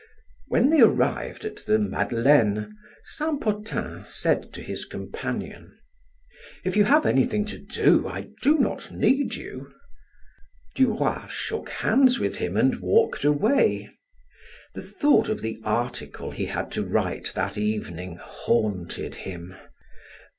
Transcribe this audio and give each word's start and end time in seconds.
When 0.47 0.71
they 0.71 0.81
arrived 0.81 1.45
at 1.45 1.57
the 1.57 1.77
Madeleine, 1.77 2.75
Saint 3.03 3.39
Potin 3.39 4.03
said 4.03 4.51
to 4.53 4.63
his 4.63 4.83
companion: 4.83 5.77
"If 6.63 6.75
you 6.75 6.85
have 6.85 7.05
anything 7.05 7.45
to 7.45 7.59
do, 7.59 8.07
I 8.07 8.31
do 8.41 8.57
not 8.57 8.89
need 8.91 9.35
you." 9.35 9.71
Duroy 10.75 11.27
shook 11.27 11.69
hands 11.69 12.17
with 12.17 12.37
him 12.37 12.57
and 12.57 12.79
walked 12.81 13.23
away. 13.23 13.91
The 14.73 14.81
thought 14.81 15.29
of 15.29 15.41
the 15.41 15.59
article 15.63 16.31
he 16.31 16.45
had 16.45 16.71
to 16.71 16.83
write 16.83 17.31
that 17.35 17.59
evening 17.59 18.17
haunted 18.19 19.13
him. 19.13 19.55